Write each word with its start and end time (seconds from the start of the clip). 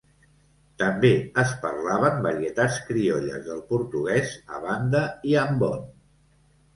També 0.83 1.09
es 1.41 1.51
parlaven 1.65 2.23
varietats 2.27 2.79
criolles 2.87 3.43
del 3.49 3.61
portuguès 3.73 4.31
a 4.55 4.63
Banda 4.65 5.03
i 5.33 5.37
Ambon. 5.43 5.85